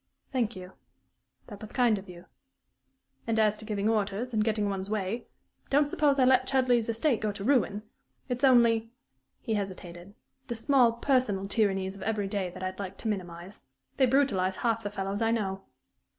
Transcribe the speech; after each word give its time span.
"Thank 0.31 0.55
you. 0.55 0.73
That 1.45 1.61
was 1.61 1.71
kind 1.71 1.99
of 1.99 2.09
you. 2.09 2.25
And 3.27 3.39
as 3.39 3.55
to 3.57 3.65
giving 3.65 3.87
orders, 3.87 4.33
and 4.33 4.43
getting 4.43 4.67
one's 4.67 4.89
way, 4.89 5.27
don't 5.69 5.85
suppose 5.87 6.17
I 6.17 6.25
let 6.25 6.47
Chudleigh's 6.47 6.89
estate 6.89 7.21
go 7.21 7.31
to 7.31 7.43
ruin! 7.43 7.83
It's 8.27 8.43
only" 8.43 8.89
he 9.41 9.53
hesitated 9.53 10.15
"the 10.47 10.55
small 10.55 10.93
personal 10.93 11.47
tyrannies 11.47 11.95
of 11.95 12.01
every 12.01 12.27
day 12.27 12.49
that 12.49 12.63
I'd 12.63 12.79
like 12.79 12.97
to 12.97 13.07
minimize. 13.07 13.61
They 13.97 14.07
brutalize 14.07 14.55
half 14.55 14.81
the 14.81 14.89
fellows 14.89 15.21
I 15.21 15.29
know." 15.29 15.65